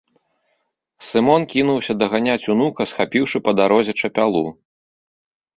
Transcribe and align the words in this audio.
Сымон 1.07 1.41
кінуўся 1.51 1.93
даганяць 2.03 2.49
унука, 2.53 2.81
схапіўшы 2.93 3.37
па 3.49 3.55
дарозе 3.61 3.93
чапялу. 4.03 4.43